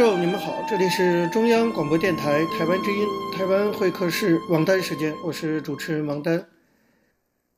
[0.00, 6.42] 众，你们好，这里是中央广播电台台湾之音台湾会客室王丹时间，我是主持人王丹。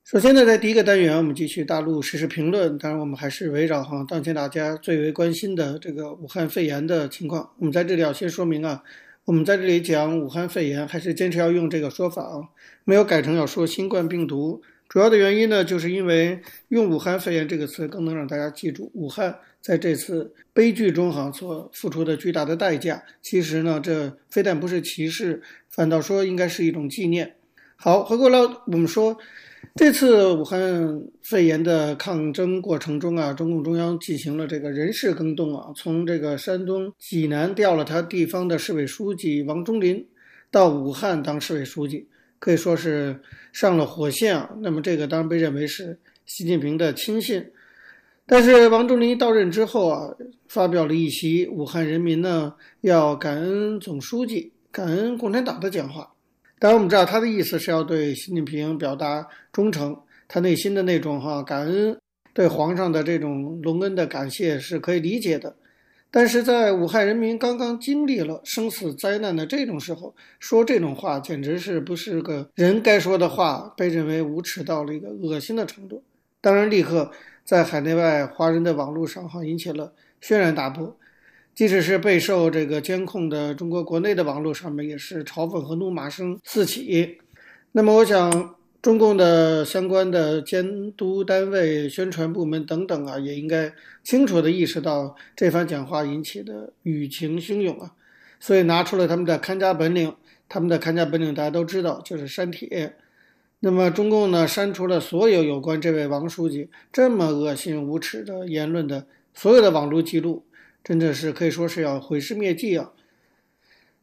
[0.03, 7.49] 首先呢，在第一个单元，我们继续大陆时事评论，当然我们还是围绕哈当前大家最为关心的这个武汉肺炎的情况。
[7.59, 8.83] 我们在这里要先说明啊，
[9.23, 12.43] 我们在这里讲武汉肺炎，还是坚持要用这个说法啊，
[12.83, 14.61] 没有改成要说新冠病毒。
[14.93, 19.35] 主要的原因呢，就是因为用武汉肺炎这个词更能让大家记住武汉。
[19.59, 27.33] 在这次悲剧中，哈所付出的巨大的代价，其实呢，这非但不是歧视，反倒说应该是一种纪念。
[27.75, 29.17] 好，回过来我们说，
[29.73, 40.05] 这次武汉肺炎的抗争过程中啊，中共中央进行了这个人事更动啊，从这个山东济南调了他地方的市委书记王忠林
[40.51, 42.07] 到武汉当市委书记，
[42.43, 43.17] 可以说是
[43.53, 44.49] 上了火线啊。
[44.59, 47.49] 那么这个当然被认为是习近平的亲信。
[48.25, 50.13] 但是王忠林到任之后啊，
[50.49, 56.11] 发表了一席武汉人民呢要感恩总书记、感恩共产党的讲话。
[56.59, 61.97] 当然，我们知道他的意思是要对习近平表达忠诚，他内心的那种哈感恩
[62.33, 65.55] 对皇上的这种隆恩的感谢是可以理解的。
[66.15, 76.03] 但是在武汉人民刚刚经历了生死灾难的这种时候，说这种话简直是不是个人该说的话，被认为无耻到了一个恶心的程度。
[76.39, 77.11] 当然，立刻。
[77.45, 79.91] 在海内外华人的网络上，哈引起了
[80.21, 80.95] 轩然大波。
[81.53, 87.17] 即使是备受这个监控的中国国内的网络上面，也是嘲讽和怒骂声四起。
[87.73, 93.73] 那么，我想中共的相关的监督单位、宣传部门等等啊，也应该
[94.03, 97.93] 清楚地意识到这番讲话引起的舆情汹涌啊，
[98.41, 100.13] 所以拿出了他们的看家本领。
[100.49, 102.93] 他们的看家本领大家都知道，就是删帖。
[103.61, 110.43] 那么中共呢，删除了所有有关这位王书记这么恶心无耻的言论的所有的网络记录，
[110.83, 112.91] 真的是可以说是要毁尸灭迹啊。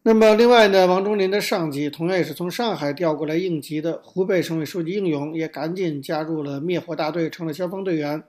[0.03, 8.23] 那么另外呢，王忠林的上级同样也是从上海调过来应急的湖北省委书记应勇，也赶紧加入了灭火大队，成了消防队员。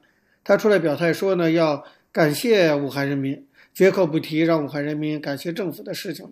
[0.44, 6.32] 他出来表态说呢，要感谢武汉人民，绝口不提让武汉人民感谢政府的事情了。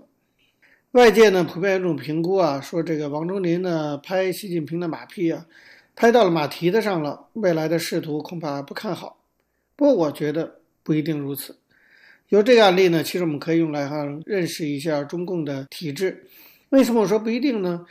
[0.91, 5.45] 外界呢普遍有种评估啊，说这个王忠林呢拍习近平的马屁啊，
[5.95, 9.17] 拍到了马蹄子上了，未来的仕途恐怕不看好。
[9.77, 11.58] 不过我觉得不一定如此。
[12.29, 16.25] 由这个案例呢，其实我们可以用来哈认识一下中共的体制。
[16.69, 17.85] 为什么我说不一定呢？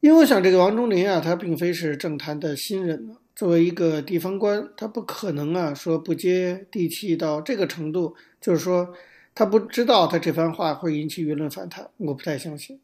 [0.00, 8.94] 因为我想这个王忠林啊，他并非是政坛的新人，作为一个地方官，他不可能啊说不接地气到这个程度，就是说。
[9.36, 12.78] 他不知道他这番话会引起舆论反弹，我不太相信。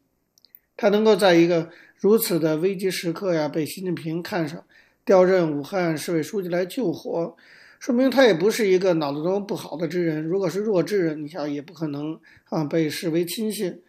[0.75, 4.61] 他能够在一个如此的危机时刻呀，被习近平看上，
[5.05, 7.37] 调任武汉市委书记来救火，
[7.81, 10.23] 说明他也不是一个脑子中不好的之人。
[10.23, 12.15] 如果是弱智，你想也不可能
[12.49, 13.81] 啊被视为亲信。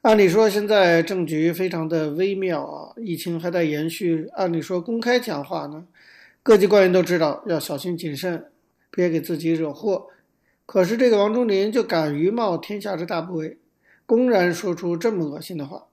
[0.00, 4.26] 按理说现在政局非常的微妙啊，疫情还在延续。
[4.32, 5.86] 按理说公开讲话呢，
[6.42, 8.46] 各级官员都知道要小心谨慎，
[8.90, 10.06] 别给自己惹祸。
[10.64, 13.58] 可是这个王忠林就敢于冒天下之大不韪，
[14.06, 15.88] 公然说出这么恶心的话。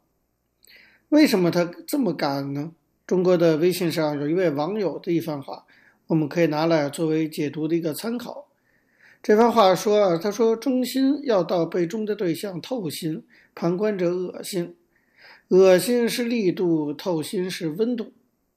[1.09, 2.71] 为什么他这么敢呢？
[3.05, 5.65] 中国的微信上有一位网友的一番话，
[6.07, 8.47] 我们可以拿来作为解读的一个参考。
[9.21, 13.23] 这番话说啊，他说：“忠心要到被忠的对象透心，
[13.53, 14.75] 旁观者恶心。
[15.49, 18.13] 恶心是力度，透心是温度。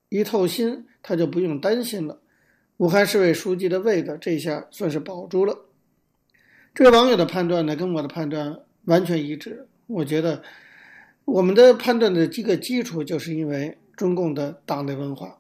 [0.09, 2.21] 一透心，他就不用担心了。
[2.77, 5.59] 武汉市委书记的位子，这下算是保住了。”
[6.73, 9.67] 这个网友的判断呢，跟我的判断完全一致。
[9.89, 10.43] 我觉得
[11.25, 15.39] 我们的判断的这个基础，就是因为中共的党内文化。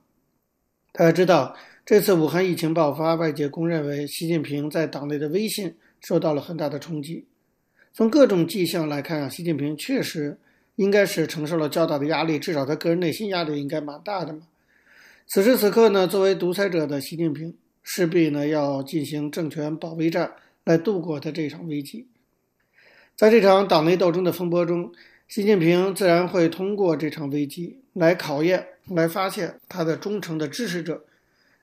[0.92, 1.54] 大家知道，
[1.90, 7.26] 这次武汉疫情爆发，外界公认为习近平在党内的威信受到了很大的冲击。
[7.92, 10.38] 从各种迹象来看啊，习近平确实
[10.76, 14.42] 应该是承受了较大的压力，至少他个人内心压力应该蛮大的嘛。
[15.26, 20.34] 此时此刻呢，作为独裁者的习近平，势必呢要进行政权保卫战。
[20.62, 22.06] 来度过他这场危机。
[23.16, 24.92] 在这场党内斗争的风波中，
[25.26, 31.02] 习近平自然会通过这场危机来考验、来发现他的忠诚的支持者，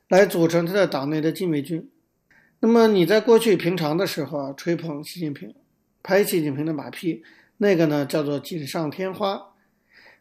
[0.08, 1.88] 来组成他的党内的禁卫军。
[2.60, 5.54] 那么你在过去平常的时候啊，吹捧习近平，
[6.02, 7.22] 拍习近平的马屁，
[7.58, 9.40] 那个呢叫做锦上添花。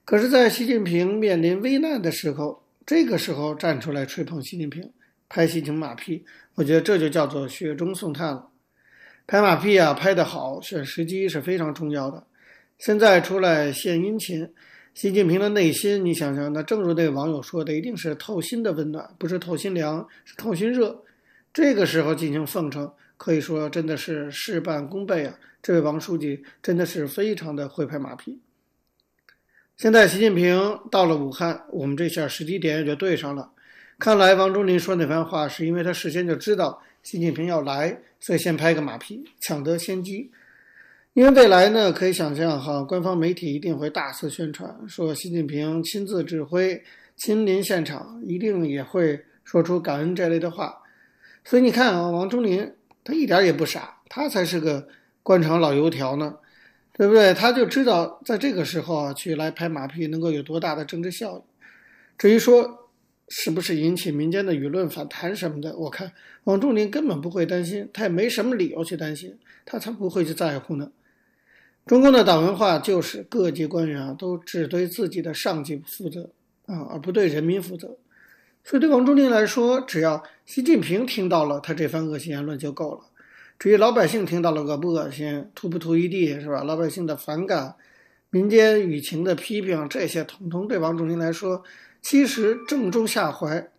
[0.06, 4.92] 可是，在习近平面临危难的时候，这个时候站出来吹捧习近平，
[5.28, 6.24] 拍习近平马屁，
[6.56, 8.50] 我觉得这就叫做雪中送炭了。
[9.26, 12.26] 拍马屁啊，拍得好，选时机是非常重要的。
[12.78, 14.50] 现在出来献殷勤，
[14.98, 21.04] 习近平的内心，你想想，那正如那个网友说的，一定是透心的温暖，不是透心凉，是透心热。
[21.54, 25.38] 这个时候进行奉承，可以说真的是事半功倍啊！
[25.62, 28.40] 这位王书记真的是非常的会拍马屁。
[29.78, 33.52] 现在习近平到了武汉，我们这下时机点也就对上了。
[34.00, 40.32] 看来王忠林说那番话，是因为他事先就知道习近平要来，所以先拍个马屁，抢得先机。
[41.18, 46.80] 因为未来呢，可以想象哈，官方媒体一定会大肆宣传，说习近平亲自指挥、
[47.16, 50.78] 亲临现场，一定也会说出感恩这类的话。
[51.44, 52.72] 所以你看啊，王忠林
[53.04, 54.88] 他一点也不傻，他才是个
[55.24, 56.36] 官场老油条呢，
[56.94, 57.34] 对不对？
[57.34, 61.42] 他就知道在这个时候啊，去来拍马屁能够有多大的政治效益。
[62.16, 62.92] 至于说
[63.30, 66.12] 是不是引起民间的舆论反弹什么的，我看
[66.44, 69.36] 王忠林根本不会担心，他也没什么理由去担心，
[69.66, 70.92] 他才不会去在乎呢。
[71.88, 76.30] 中共的党文化就是各级官员啊，都只对自己的上级负责
[76.66, 77.98] 啊，而不对人民负责。
[78.64, 83.02] 所以对王忠林来说，只要习近平听到了他这番恶心言论就够了。
[83.58, 86.64] 至于老百姓听到了恶不恶心、吐不吐一地，是吧？
[86.64, 87.76] 老百姓的反感、
[88.30, 91.64] 民间舆情的批评，这些统统对王忠林来说，
[92.02, 93.72] 其实正中下怀。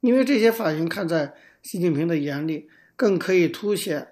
[0.00, 1.32] 因为这些反应看在
[1.62, 4.08] 习近平的眼里，更可以凸显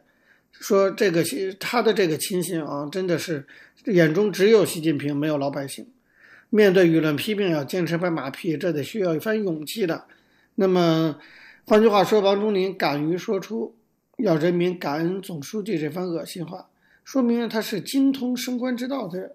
[0.61, 1.23] 说这个
[1.61, 3.47] 他的这个亲信啊，真的是
[3.87, 5.87] 眼中只有习近平，没有老百姓。
[6.51, 10.05] 面对舆论批评，要坚持拍马屁，这得需要一番勇气的。
[10.55, 11.19] 那么，
[11.67, 13.75] 换句话说，王忠林敢于说出
[14.19, 16.69] 要人民感恩总书记这番恶心话，
[17.05, 19.33] 说明他是精通升官之道的人。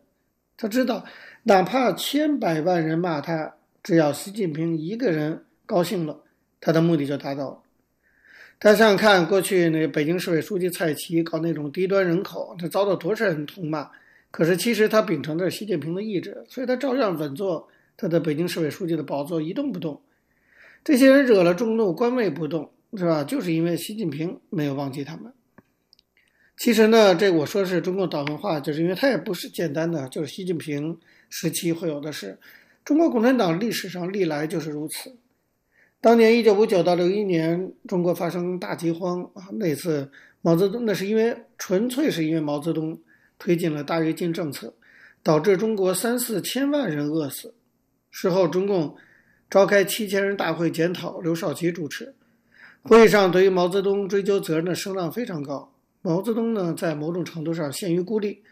[0.55, 1.05] 他知道，
[1.43, 6.23] 哪怕千百万人骂他，只要习近平一个人高兴了，
[6.61, 7.59] 他的目的就达到了。
[8.61, 13.89] 大家想想看，过去那北京市委书记蔡奇搞那种低端人口，他遭到多少人痛骂。
[14.31, 20.01] 可是，其实他秉承着习近平的意志，所以他照样稳坐他的北京市委书记的宝座，一动不动。
[20.83, 23.23] 这些人惹了众怒，官位不动，是吧？
[23.23, 25.31] 就是因为习近平没有忘记他们。
[26.57, 32.37] 其实呢，这我说是中共党文化，就是因为他也不是简单的，就是习近平时期会有的事。
[32.83, 35.15] 中国共产党历史上历来就是如此。
[36.01, 40.11] 当年一九五九到六一年，中国发生大饥荒啊，那次
[40.41, 42.99] 毛泽东那是因为纯粹是因为毛泽东。
[43.41, 44.73] 推进了大跃进政策，
[45.23, 47.53] 导致中国三四千万人饿死。
[48.11, 48.97] 事后，中共
[49.49, 52.13] 召开七千人大会检讨，刘少奇主持。
[52.81, 55.73] 会议上，对于毛泽东追究责任的声浪非常高。
[56.01, 58.43] 毛泽东呢，在某种程度上陷于孤立。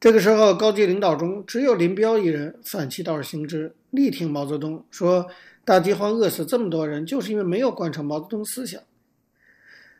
[0.00, 5.24] 这个时候，高级领导中只有林彪一人反其道而行之，力挺毛泽东，说
[5.64, 8.80] 大饥荒饿死这么多人，就是因为没有贯彻毛泽东思想。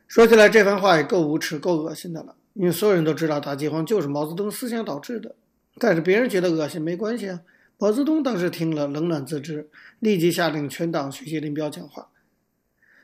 [0.07, 2.35] 说起来，这番话也够无耻、够恶心的了。
[2.53, 5.33] 因为所有人都知道大饥荒就是毛泽东思想导致的，
[5.79, 7.39] 但是别人觉得恶心没关系啊。
[7.77, 12.09] 毛泽东当时听了冷暖自知，立即下令全党学习林彪讲话。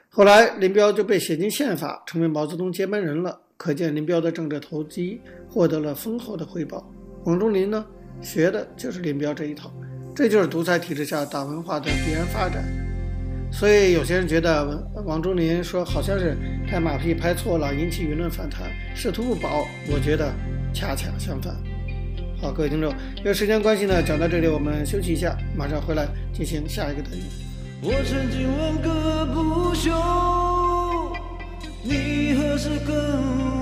[0.10, 3.40] 后来林彪就被写进宪法，成为毛泽东接班人了。
[3.56, 6.88] 可见林彪的政治投机获得了丰厚的回报。
[7.24, 7.86] 王忠林呢，
[8.22, 9.74] 学的就是林彪这一套，
[10.18, 12.64] 这就是独裁体制下党文化的必然发展。
[13.52, 16.36] 所以有些人觉得王王忠林说好像是
[16.68, 18.64] 拍马屁拍错了，引起舆论反弹，
[18.96, 19.68] 仕途不保。
[19.92, 20.34] 我觉得
[20.74, 21.56] 恰恰相反。
[22.42, 27.22] 好，各位听众，因为时间关系呢，讲到这里我们休息一下，马上回来进行下一个单元。
[27.84, 29.92] 我曾经问个不休，
[31.84, 32.96] 你何时跟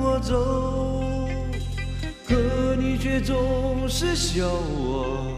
[0.02, 1.28] 我走？
[2.26, 2.34] 可
[2.78, 5.38] 你却总是笑我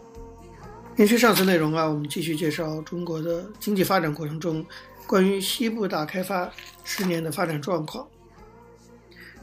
[1.01, 4.63] 延续上次内容啊，我们继续介绍中国的经济发展过程中
[5.07, 6.47] 关于西部大开发
[6.83, 8.07] 十年的发展状况。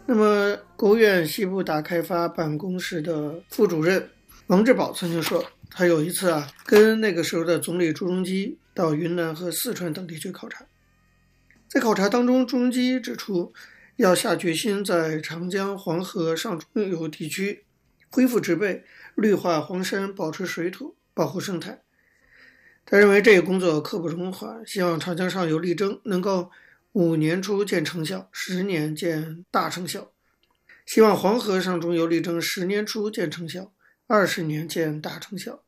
[0.07, 4.09] 那么，国务院西部大开发办公室的副主任
[4.47, 10.65] 王志宝曾经说，他有一次啊，跟那个时候的总理朱镕基到云南和四川等地去考察，
[11.67, 13.53] 在考察当中，朱镕基指出
[13.97, 17.65] 要下决心在长江、黄河上中游地区
[18.11, 18.85] 恢复植被、
[19.17, 20.95] 绿化黄山、保持水土。
[21.19, 21.83] 保护生态，
[22.87, 26.53] 他认为这个工作刻不容缓，希望长江上游力争能够
[26.93, 30.13] 五年初见成效，十年见大成效；
[30.87, 33.73] 希望黄河上中游力争十年初见成效，
[34.07, 35.65] 二十年见大成效。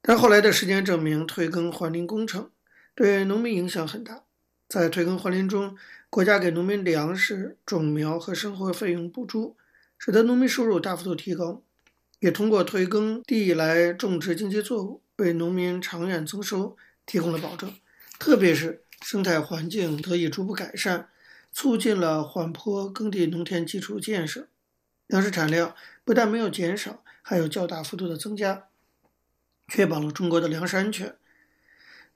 [0.00, 2.52] 但后来的时间证明，退耕还林工程
[2.94, 4.22] 对农民影响很大。
[4.68, 5.76] 在退耕还林中，
[6.08, 9.56] 国家给农民粮食、种苗和生活费用补助，
[9.98, 11.63] 使得农民收入大幅度提高。
[12.24, 17.70] 也通过退耕地来种植经济作物，为农民长远增收提供了保证。
[18.18, 21.10] 特别是生态环境得以逐步改善，
[21.52, 24.48] 促进了缓坡耕地农田基础建设，
[25.06, 28.68] 粮食产量不但没有减少，还有较大幅度的增加，
[29.68, 31.14] 确保了中国的粮食安全。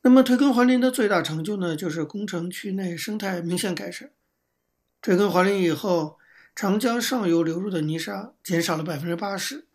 [0.00, 4.10] 那么退耕还林的最大成就呢，就是工程区内生态明显改善。
[5.02, 6.16] 退耕还林以后，
[6.56, 9.66] 长江上游流入的泥沙减少了百分之八十。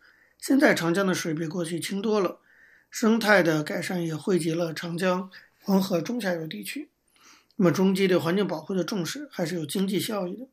[0.46, 2.38] 现在长江的水比过去清多了，
[2.90, 5.30] 生态的改善也惠及了长江、
[5.62, 6.90] 黄河中下游地区。
[7.56, 10.46] 那么中基对环境保护的重视还是有经济效益的。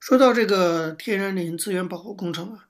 [0.00, 2.66] 说到这个天然林资源保护工程啊，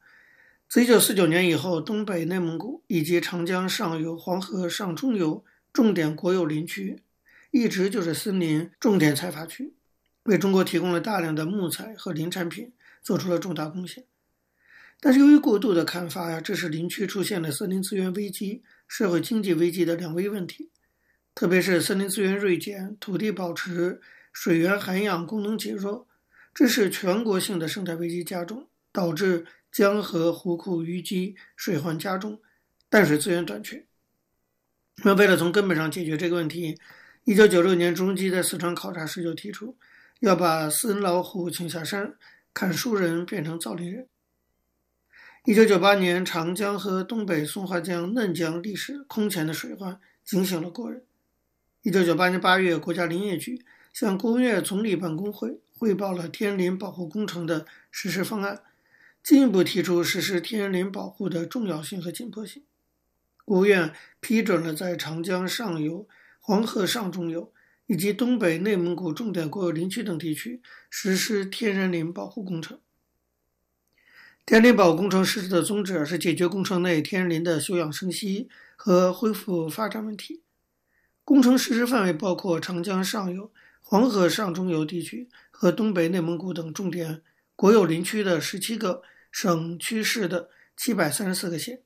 [0.68, 5.42] 自一九四九年以后，东北内蒙古以及长江上游、黄河上中游
[5.72, 7.00] 重点国有林区，
[7.50, 9.72] 一直就是森林重点采伐区，
[10.24, 12.70] 为中国提供了大量的木材和林产品，
[13.02, 14.04] 做出了重大贡献。
[15.04, 20.70] 但是由于过度的砍伐呀，这使林区出现了森林资源危机、社会经济危机的两危问题。
[21.34, 24.00] 特别是森林资源锐减、土地保持、
[24.32, 26.08] 水源涵养功能减弱，
[26.54, 32.40] 这使全国性的生态危机加重，导致江河湖库淤积、水患加重、
[32.88, 33.84] 淡水资源短缺。
[35.02, 36.78] 那为了从根本上解决这个问题，
[37.24, 39.76] 一九九六年，朱镕基在四川考察时就提出，
[40.20, 42.14] 要把森老虎请下山，
[42.54, 44.08] 砍树人变成造林人。
[45.46, 51.04] 一九九八年，长江和东北松花江、嫩江历史空前的水患警醒了国人。
[51.82, 58.62] 一九九八年八月，国家林业局向国务院总理办公会汇报了天然林保护工程的实施方案，
[59.22, 62.62] 进一步提出实施天然林保护的重要性和紧迫性。
[63.44, 66.08] 国务院批准了在长江上游、
[66.40, 67.52] 黄河上中游
[67.84, 72.80] 以及东北内蒙古重点国有林区等地区实施天然林保护工程。
[74.46, 78.46] 天然林保工程实施的宗旨是解决工程内天然林的休养生息
[78.76, 80.42] 和恢复发展问题。
[81.24, 87.22] 工程实施范围包括长江上游、黄河上中游地区和东北内蒙古等重点
[87.56, 89.00] 国有林区的十七个
[89.32, 91.80] 省区市的七百三十四个县。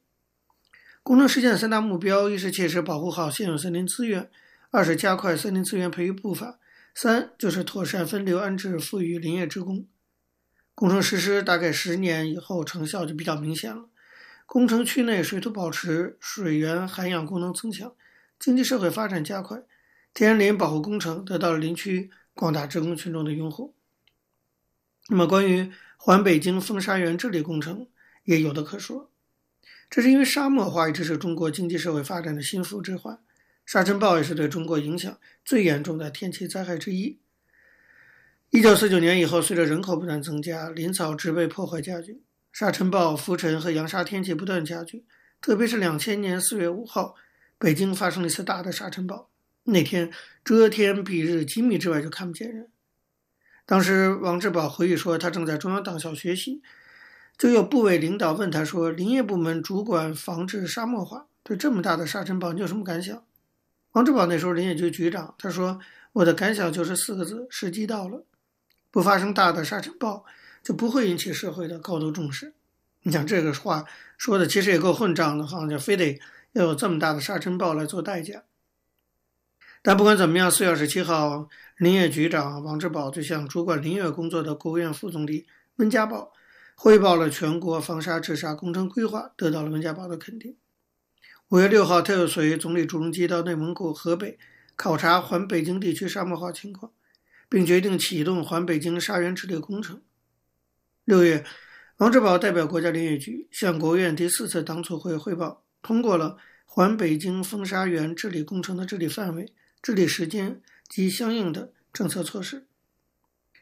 [1.05, 4.25] 工程实现三大目标：一是切实保护好现有森林资源；
[4.73, 6.59] 二是加快森林资源培育步伐；
[6.93, 9.87] 三就是妥善分流安置富裕林业职工。
[10.79, 13.89] 工程实施大概十年以后，成效就比较明显了。
[14.47, 17.97] 工程区内水土保持、水源涵养功能增强，
[18.39, 19.61] 经济社会发展加快，
[20.15, 23.75] 天然林保护工程得到了林区广大职工群众的拥护。
[25.09, 27.89] 那么，关于环北京风沙源治理工程
[28.23, 29.11] 也有的可说。
[29.91, 33.19] 这是因为沙漠化一直是中国经济社会发展的心腹之患，
[33.67, 37.19] 沙尘暴也是对中国影响最严重的天气灾害之一。
[38.51, 45.05] 一九四九年以后，随着人口不断增加，林草植被破坏加剧，沙尘暴、浮尘和扬沙天气不断加剧。
[45.43, 47.15] 特别是两千年四月五号，
[47.59, 49.29] 北京发生了一次大的沙尘暴，
[49.65, 50.11] 那天
[50.43, 52.71] 遮天蔽日，几米之外就看不见人。
[53.67, 56.63] 当时王志宝回忆说，他正在中央党校学习，
[57.37, 63.23] 就有部委领导问他说：“林业部门主管防治沙漠化，对这么大的沙尘暴，你有什么感想？”
[63.93, 65.79] 王志宝那时候林业局局长，他说
[66.15, 68.25] ：“我的感想就是四个字：时机到了。”
[68.91, 70.25] 不发生大的沙尘暴，
[70.63, 72.55] 就不会引起社会的高度重视。
[73.03, 73.85] 你想这个话
[74.17, 76.21] 说的其实也够混账的，好像就非得
[76.53, 78.43] 要有这么大的沙尘暴来做代价。
[79.81, 86.33] 但不管怎么样，四月二十七号，林业局长王志宝就向主管林业工作的国务院副总理温家宝
[86.75, 90.57] 汇报了全国防沙治沙工程规划，得到了温家宝的肯定。
[91.51, 94.39] 五月六号，他又随总理朱镕基到内蒙古、河北
[94.75, 96.93] 考察环北京地区沙漠化情况，
[97.49, 100.03] 并决定启动环北京沙源治理工程。
[101.05, 101.45] 六月，
[101.97, 106.37] 王志宝代表国家林业局向国务院第四次党组会汇报，通过了
[106.67, 112.67] 环北京风沙源治理工程的治理范围、治理时间及相应的政策措施。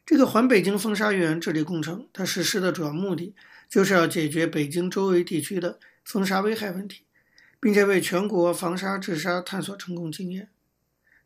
[0.05, 3.35] 这个环北京风沙源治理工程，它实施的主要目的
[3.69, 7.05] 就是要解决北京周围地区的风沙危害问题，
[7.61, 10.51] 并且为全国防沙治沙探索成功经验。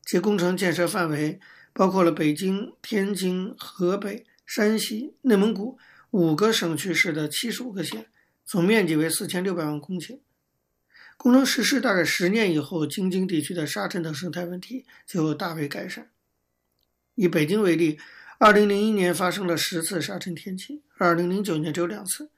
[0.05, 1.39] 其工程建设范围
[1.73, 5.79] 包括了北京、天津、河北、山西、内蒙古
[6.11, 8.07] 五个省区市的七十五个县，
[8.45, 10.19] 总面积为四千六百万公顷。
[11.17, 16.11] 工程实施大概十年以后，京津地区的沙尘等生态问题就大为改善。
[17.15, 17.99] 以北京为例。
[18.43, 22.31] 二零零一年发生了十次沙尘天气，二零零九年只有两次。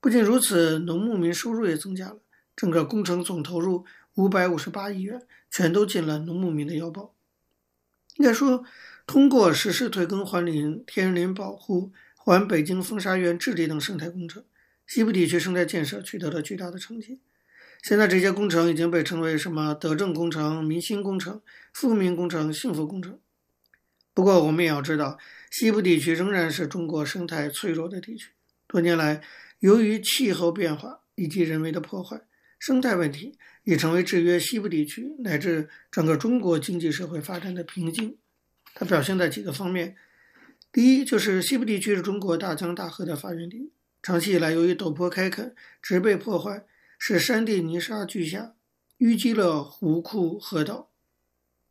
[0.00, 2.22] 不仅如此，农牧民收入也增加了。
[2.56, 7.14] 整个工程总投入五百五十八亿元，全都进了农牧民的腰包。
[8.14, 8.64] 应该说，
[9.06, 14.44] 通过实施退耕还林、天然林保护、环北京风沙源治理等生态工程，
[14.86, 17.20] 西部地区生态建设取得了巨大的成绩。
[17.82, 21.42] 现在这些工程已经被称为什么德政工程、民心工程、
[21.72, 23.18] 富民工程、幸福工程。
[24.14, 25.18] 不过，我们也要知道，
[25.50, 28.30] 西部地区仍然是中国生态脆弱的地区。
[28.68, 29.20] 多年来，
[29.58, 32.22] 由于气候变化以及人为的破坏，
[32.58, 38.16] 生态问题已成为制约西部地区乃至整个中国经济社会发展的瓶颈。
[38.74, 39.96] 它表现在几个方面：
[40.72, 46.64] 第一，就是西部地区是中国大江大河的发源地，长期以来由于陡坡开垦、植被破坏，
[46.98, 48.54] 使山地泥沙俱下，
[48.98, 50.90] 淤积了湖库、河道。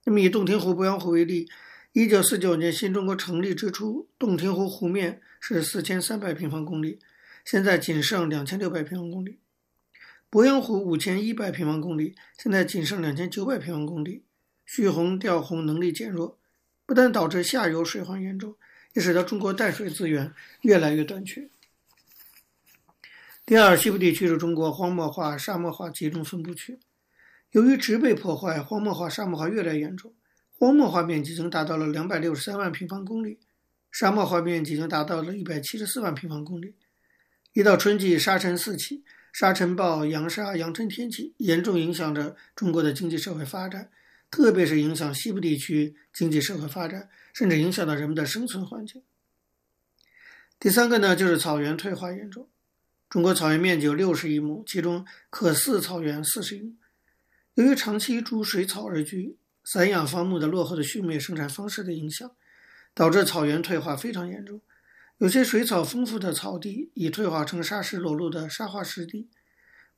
[0.06, 1.50] 那么，以洞庭湖、鄱阳湖为例。
[1.94, 6.98] 一九四九年新中国成立之初，洞庭湖湖面是四千三百平方公里，
[7.46, 9.34] 现在仅剩两千六百平方公里；
[10.34, 14.24] 鄱阳湖五千一百平方公里，现在仅剩两千九百平方公里。
[14.66, 16.40] 蓄洪调洪能力减弱，
[16.88, 18.56] 不但导致下游水患严重，
[18.94, 21.48] 也使得中国淡水资源越来越短缺。
[23.46, 26.80] 第二，西部地区是中国荒漠化、沙漠化集中分布区，
[27.52, 30.12] 由于植被破坏，荒漠化、沙漠化越来越严重。
[30.58, 33.38] 荒漠化面积已经达到了两百六十三万平方公里，
[33.92, 36.74] 沙漠化面积已经达到了一百七十四万平方公里。
[37.52, 43.92] 一到春季，沙尘四起，沙尘暴、扬沙、扬尘天气严重影响着中国的经济社会发展，
[44.32, 49.04] 特别是影响西部地区经济社会发展，甚至影响到人们的生存环境。
[50.58, 52.48] 第三个呢，就是草原退化严重。
[53.10, 56.78] 中国草原面积有六十亿亩，其中可饲草原四十亿亩。
[57.56, 59.38] 由于长期逐水草而居。
[59.66, 62.30] 散养放牧的落后的畜牧业生产方式的影响，
[62.94, 64.60] 导致草原退化非常严重。
[65.24, 69.30] 有些水草丰富的草地已退化成沙石裸露的沙化湿地，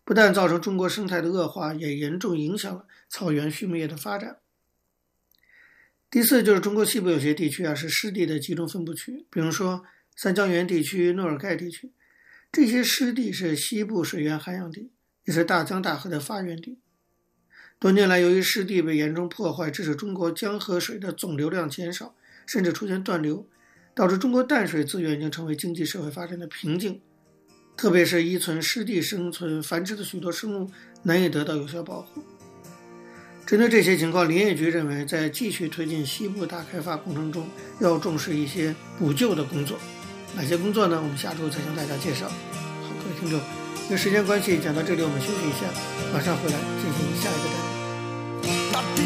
[0.04, 4.38] 不但造成中国生态的恶化，也严重影响了草原畜牧业的发展。
[6.12, 9.84] 第四，就是中国西部有些地区啊是湿地的集中分布区，比如说
[10.16, 11.92] 三江源地区、诺尔盖地区，
[12.52, 14.92] 这些湿地是西部水源涵养地，
[15.24, 16.78] 也是大江大河的发源地。
[17.80, 23.50] 多年来，由于湿地被严重破坏，致使中国江河水的总流量减少，甚至出现断流，
[23.96, 27.00] 导致中国淡水资源已经成为经济社会发展的瓶颈。
[27.78, 30.70] 特别是依存湿地生存繁殖的许多生物
[31.04, 32.22] 难以得到有效保护。
[33.46, 37.48] 针对这些情况，林业局认为，在继续推进西部大开发工程中，
[37.80, 39.78] 要重视一些补救的工作。
[40.36, 41.02] 哪些工作呢？
[41.02, 42.28] 我们下周再向大家介绍。
[42.28, 43.40] 好，各位听众，
[43.90, 45.68] 因时间关系，讲到这里，我们休息一下，
[46.12, 47.56] 马上回来进行下一个单
[48.52, 48.72] 元。
[48.74, 49.00] 大地，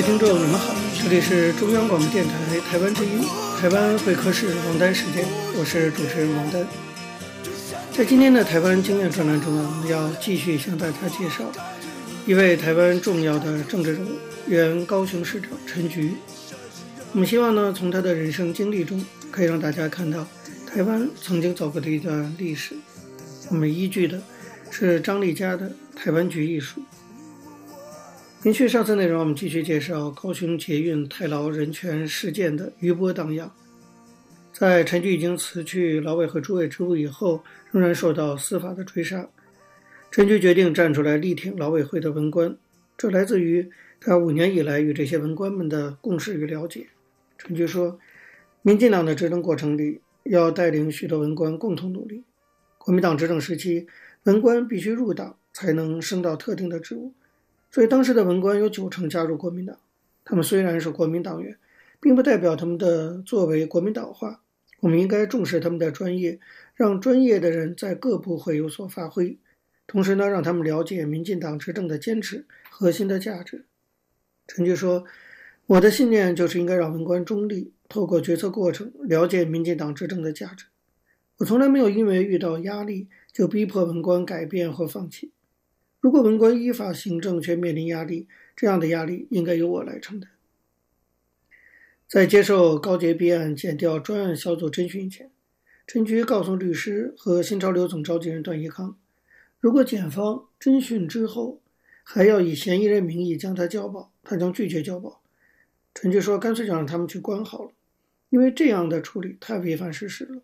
[0.00, 3.20] 位听众，你们好，这里是中央广播电台台湾之音，
[3.60, 5.26] 台湾会客室王丹时间，
[5.58, 6.66] 我是主持人王丹。
[7.92, 11.44] 在今天的台湾经验专栏中呢，我们要继续向大家介绍
[12.24, 14.08] 一位台湾重要的政治人物，
[14.46, 16.14] 原高雄市长陈菊。
[17.12, 20.26] 我们希望呢，从他的人生经历中，可以让大家看到
[20.66, 22.74] 台湾曾经走过的一段历史。
[23.50, 24.18] 我们依据的
[24.70, 26.80] 是张丽佳的《台湾局》一书。
[28.42, 33.52] 延续上次内容，我们继续介绍高雄捷运太劳人权事件的余波荡漾。
[34.50, 39.28] 在陈菊已经辞去劳委会主委职务以后，仍然受到司法的追杀。
[40.10, 42.56] 陈菊决定站出来力挺劳委会的文官，
[42.96, 46.86] 这来自于他五年以来与这些文官们的共事与了解。
[47.36, 47.98] 陈菊说，
[48.62, 52.24] 民进党的执政过程里，要带领许多文官共同努力。
[52.78, 53.86] 国民党执政时期，
[54.22, 57.12] 文官必须入党才能升到特定的职务。
[57.70, 59.78] 所以当时的文官有九成加入国民党，
[60.24, 61.56] 他们虽然是国民党员，
[62.00, 64.42] 并不代表他们的作为国民党化。
[64.80, 66.40] 我们应该重视他们的专业，
[66.74, 69.38] 让专业的人在各部会有所发挥，
[69.86, 73.66] 同时呢，让他们了解民进党执政的坚持、核心的价值。
[74.48, 75.04] 陈菊说
[75.66, 80.64] ：“我的信念就是应该让文官中立，透过决策过程了解民进党执政的价值。
[81.36, 85.30] 我从来没有因为遇到压力就逼迫文官改变或放弃。”
[86.00, 90.30] 如果文官依法行政却面临压力，这样的压力应该由我来承担。
[92.08, 95.30] 在接受高捷弊案检调专案小组侦讯前，
[95.86, 98.96] 陈菊告诉律师和新潮流总召集人段宜康，
[99.60, 101.60] 如果检方侦讯之后
[102.02, 105.20] 还要以嫌疑人名义将他交保，他将拒绝交保。
[105.94, 107.72] 陈菊说：“干脆就让他们去关好了，
[108.30, 110.40] 因为这样的处理太违反事实了。”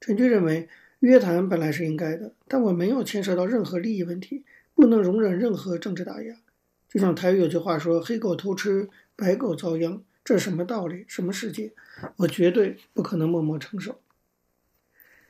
[0.00, 0.68] 陈菊认为
[1.00, 4.44] 约谈本来是应该的，但我没有牵涉到任何利益问题。
[4.76, 6.36] 不能容忍任何政治打压，
[6.86, 11.04] 就像台语有句话说：“黑狗偷吃，白狗遭殃。”这什么道理？
[11.08, 11.72] 什么世界？
[12.16, 14.00] 我绝对不可能默默承受。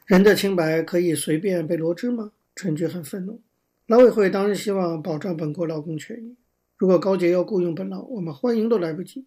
[0.06, 2.32] 人的清白可以随便被罗织吗？
[2.56, 3.40] 陈菊很愤怒。
[3.86, 6.34] 劳委会当然希望保障本国劳工权益。
[6.76, 9.26] 如果高捷要雇佣本劳，我们欢迎都来不及。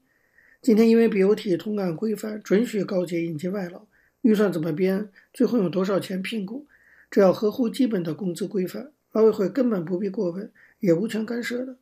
[0.62, 3.88] 今天因为 BOT 通案规范准许高捷引进外劳，
[4.23, 5.10] 预算怎么编？
[5.34, 6.67] 最后有多少钱聘雇？
[7.10, 8.91] 只要合乎基本的工资规范。
[9.12, 11.78] 劳委会根本不必过问，也无权干涉的。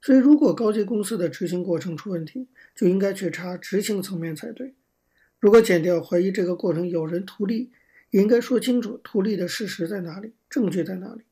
[0.00, 4.74] 所以，如果高级公司的执行过程出问题，就应该去查执行层面才对。
[5.40, 7.70] 如果减掉怀疑这个过程有人图利，
[8.10, 11.22] 也应该说清楚图利的事实在哪里，证据在哪里。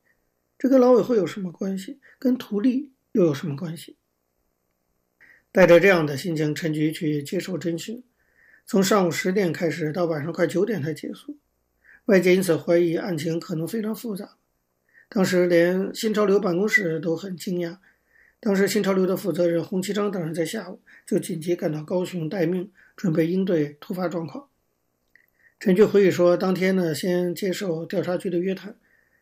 [0.57, 1.99] 这跟劳委会有什么关系？
[2.19, 3.95] 跟图利又有什么关系？
[5.51, 8.03] 带着这样的心情，陈菊去接受侦讯，
[8.65, 11.37] 从上午十点开始，到晚上快九点才结束。
[12.05, 14.37] 外界因此怀疑案情可能非常复杂。
[15.09, 17.77] 当时连新潮流办公室都很惊讶。
[18.39, 24.47] 当时新潮流的负责人洪其章等人在下午就紧急赶到高雄待命，准备应对突发状况。
[25.59, 28.75] 陈菊回忆说，当天呢，先接受调查局的约谈，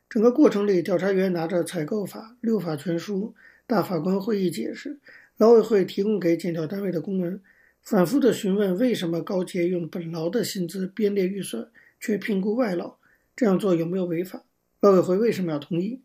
[0.10, 3.34] 整个过程里，调查员拿着采购法、六法全书、
[3.66, 5.00] 大法官会议解释、
[5.38, 7.40] 劳委会提供给检调单位的公文，
[7.82, 11.70] 反复的询问为什么高捷用本劳的薪资编列预算，
[12.02, 12.98] 却聘雇外劳，
[13.34, 14.44] 这样做有没有违法？
[14.86, 16.00] 劳委会为什么要同意？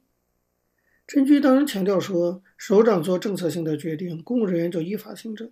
[1.07, 5.51] 陈菊当然强调说，首长做政策性的决定，公务人员就依法行政。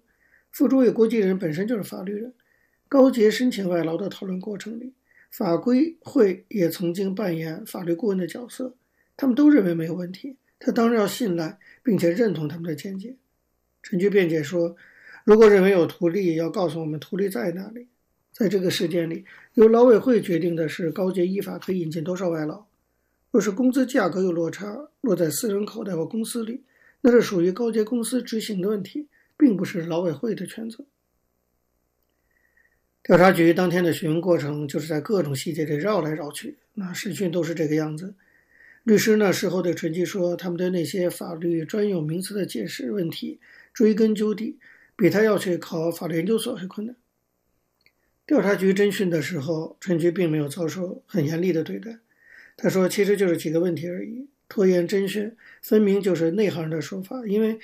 [0.51, 2.33] 副主委国际人本身就是法律人，
[2.89, 4.95] 高捷申请外劳的讨论过程里，
[5.31, 8.75] 法规会也曾经扮演法律顾问的角色，
[9.15, 13.15] 他们都认为没有问题，他当然要信赖并且认同他们的见解。
[13.83, 14.75] 陈菊辩解说，
[15.25, 17.89] 如果认为有图利，要告诉我们图利在哪里。
[18.33, 22.65] 在这个事件里，由劳委会决定的是高捷依法可以引进多少外劳。
[23.31, 26.65] 若是工资价格有落差，落在私人口袋或公司里，
[27.03, 30.85] 那是属于高阶公司执行的问题，并不是劳委会的权责。
[33.03, 36.59] 调查局当天的询问过程，就是在各种细节里绕来绕去。
[36.75, 38.15] 那审讯都是这个样子。
[38.85, 43.41] 律师呢，事后对陈菊说，他们对那些法律专有名词的解释问题，
[43.75, 44.59] 追根究底，
[44.97, 46.97] 比他要去考法律研究所还困难。
[48.27, 51.99] 调查局侦讯的时候，陈菊并没有遭受很严厉的对待。
[52.61, 57.25] 他说：“其实就是几个问题而已，拖延侦讯，分明就是内行的说法。
[57.25, 57.57] 因为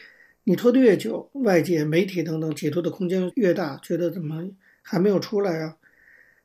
[0.44, 4.48] 你拖得越久，外界、媒体等等解读的空间越大，觉得怎么
[4.82, 5.76] 还没有出来啊？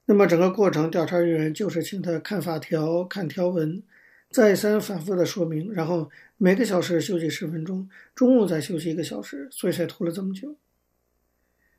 [0.05, 3.83] 那么整个过程，调查人员就是请他看法条、看条文，
[4.31, 10.55] 再三反复的说明，然后每个小时休息十分钟，中午再休息一个小时，所以才拖了这么久。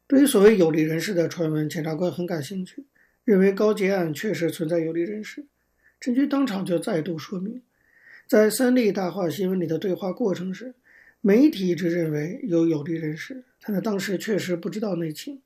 [0.07, 2.85] 对于所谓有利人士的传闻，检察官很感兴趣，
[3.25, 5.47] 认为高捷案确实存在有利人士。”
[6.01, 7.61] 陈军当场就再度说明，
[8.27, 10.75] 在三立大话新闻里的对话过程时，
[11.21, 15.43] 媒体一直认为有有利人士，但他当时确实不知道内情。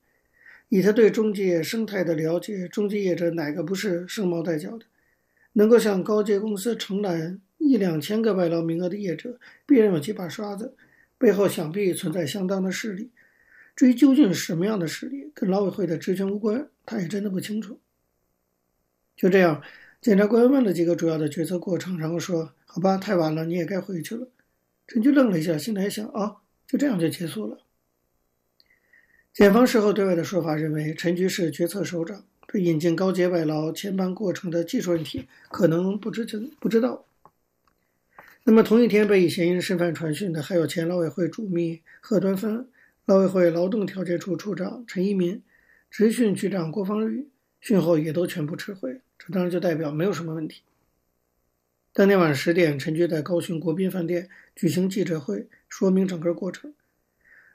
[0.69, 4.87] 以他对中介生态的了解，中介业者哪个不是生毛带角的？
[5.55, 10.75] 能够向高阶公司承揽一两千个外劳名额的业者，必然有几把刷子，
[11.19, 13.11] 背后想必存在相当的势力。
[13.77, 17.79] 至于究竟是什么样的势力，跟劳委会的职权无关，他也真的不清楚。
[19.17, 19.63] 就这样，
[20.05, 24.29] 检察官问了几个主要的决策过程，然后说：“好吧，太晚了，你也该回去了。”
[24.87, 26.37] 陈局愣了一下，心里还想：“啊，
[26.67, 27.57] 就这样就结束了。”
[29.33, 37.07] 检方事后对外的说法认为，陈局是决策首长，对引进高阶外劳签办过程的技术问题可能不知情不知道。
[38.43, 42.69] 那么同一天被以嫌疑人身份传讯的，还有前劳委会主秘贺端芬。
[43.07, 45.43] 劳委会劳动调解处处长陈一民、
[45.91, 47.27] 执训局长郭方玉
[47.59, 50.63] 讯后也都全部撤回，这当然就代表没有什么问题。
[51.93, 56.75] 当天晚上十点，陈局在高雄国宾饭店举行记者会，说明整个过程。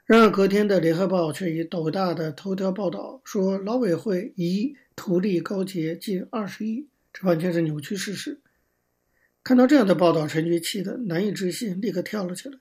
[0.06, 8.40] 然而隔天的《联合报》却以斗大的头条报道说，劳委会已图利高捷近二十亿，这完全是扭曲事实。
[9.44, 12.58] 看到这样的报道，陈局气得难以置信，立刻跳了起来。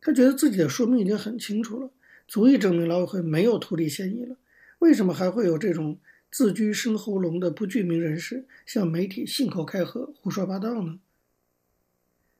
[0.00, 1.90] 他觉得自己的说明已经很清楚了。
[2.26, 4.36] 足以证明劳委会没有图利嫌疑了，
[4.78, 5.98] 为什么还会有这种
[6.30, 10.98] 自居深喉咙的不具名人士向媒体信口开河、胡说八道呢？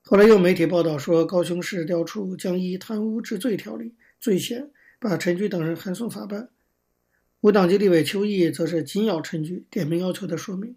[0.02, 6.48] 后来有媒体报道说，高雄市调处将依贪污治罪条例罪嫌，把陈菊等人函送法办。
[7.40, 10.76] 无党籍立委邱毅则是紧咬陈菊，点名要求的说明：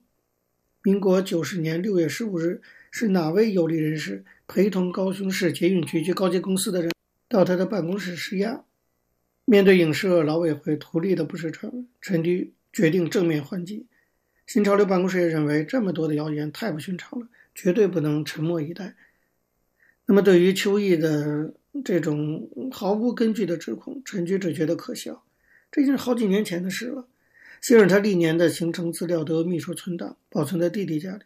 [0.81, 6.91] 民国九十年六月十五日是哪位有利人士陪同高雄市捷运局及高捷公司的人
[7.27, 8.63] 到他的办公室施压？
[9.45, 13.85] 面对影射劳委会图利的不实传闻，陈菊决定正面还击。
[14.45, 18.95] 新潮流办公室也认为，这么多的谣言太不寻常了，绝对不能沉默以待。
[20.05, 21.53] 那么，对于邱毅的
[21.85, 25.23] 这种毫无根据的指控，陈菊只觉得可笑。
[25.71, 27.07] 这已经是好几年前的事了。
[27.61, 31.23] 幸而他历年的行程资料都秘书存档，保存在弟弟家里。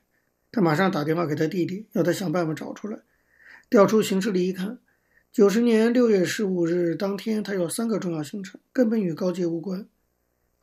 [0.52, 3.00] 他马上打电话给他弟弟，要他想办法找出来。
[3.70, 4.78] 调出行事历一看。
[5.34, 9.88] 九十年六月十五日当天，他有三个重要行程，根本与高捷无关。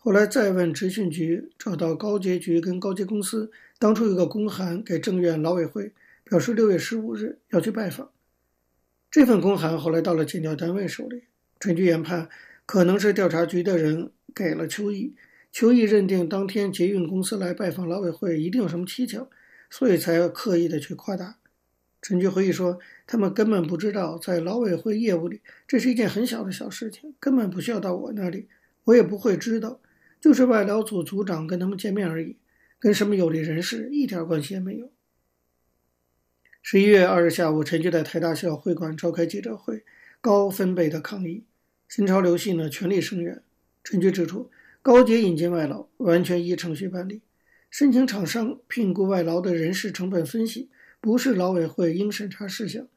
[0.05, 8.11] 后来再问执训局，找到高捷局跟高捷公司，当初有个公函给政院劳委会，表示六月十五日要去拜访。
[9.11, 11.23] 这份公函后来到了检调单位手里，
[11.59, 12.29] 陈局研判
[12.67, 15.15] 可能是调查局的人给了邱毅，
[15.51, 19.27] 邱毅认定当天捷运公司来拜访劳委会一定有什么蹊跷，
[19.71, 21.37] 所以才刻意的去夸大。
[22.03, 28.49] 陈局回忆说：“他们根本不知道，在劳委会业务里，这是一件很小的小事情，根本不需要到我那里，
[28.85, 29.81] 我也不会知道。
[30.25, 32.39] 就是外劳组组长跟他们见面而已，
[32.79, 34.91] 跟什么有利人士一点关系也没有。”
[36.65, 39.85] 十一月二日下午，陈菊在台大校会馆召开记者会，
[40.23, 41.45] 高分贝的抗议。
[41.91, 43.43] 新潮流系呢全力声援。
[43.83, 47.21] 陈菊指出，高阶引进外劳完全依程序办理，
[47.69, 50.71] 申请厂商聘雇外劳的人事成本分析。
[51.03, 52.89] 不是劳委会应审查事项，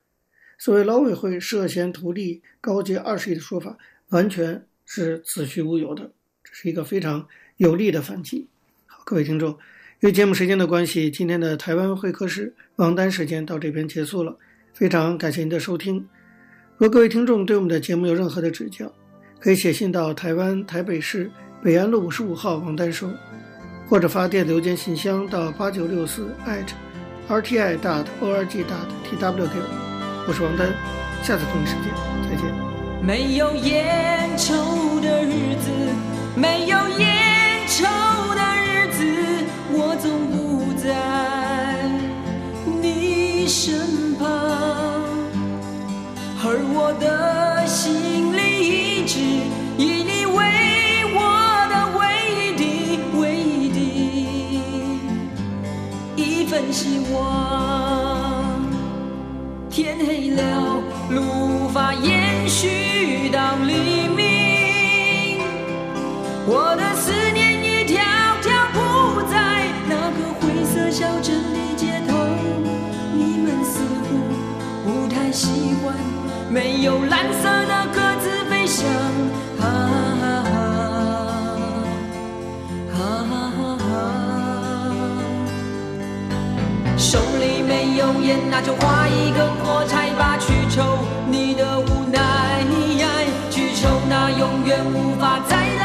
[0.57, 3.77] 所谓劳委会涉嫌图利高阶二十亿的说法，
[4.11, 6.13] 完全是子虚乌有的。
[6.59, 7.23] 是一个非常
[7.57, 8.47] 有力的反击。
[8.87, 9.55] 好，各位听众，
[9.99, 14.35] 由于节目时间的关系，今天的台湾会客室王丹时间到这边结束了。
[14.73, 15.97] 非常感谢您的收听。
[16.77, 18.91] 如果各位听众对我们的节目有任何的指教，
[19.39, 21.29] 可以写信到台湾台北市
[21.61, 23.07] 北安路五十五号王丹收，
[23.87, 26.75] 或者发电子邮件信箱到八九六四艾特。
[27.29, 30.73] rti dot org dot tw 给我，我是王丹，
[31.21, 31.93] 下次同一时间
[32.27, 32.51] 再见。
[33.05, 35.86] 没有烟抽的日子，
[36.39, 37.83] 没有烟抽
[38.35, 39.01] 的日子，
[39.71, 40.85] 我总不在
[42.79, 44.29] 你身旁，
[46.43, 46.45] 而
[46.75, 48.37] 我的心里
[48.99, 49.17] 一直
[49.79, 50.37] 以你为
[51.15, 51.19] 我
[51.71, 52.61] 的唯一的
[53.19, 53.79] 唯一的
[56.15, 57.17] 一份希望。
[59.71, 60.41] 天黑了，
[61.09, 61.15] 路
[61.65, 63.55] 无法延续到
[76.49, 78.85] 没有蓝色的鸽子飞翔。
[79.59, 80.25] 啊啊
[82.93, 82.99] 啊啊
[83.81, 83.95] 啊！
[86.97, 92.63] 手里没有烟，那就画一个火柴吧，去抽你的无奈，
[93.51, 95.76] 去抽那永远无法再。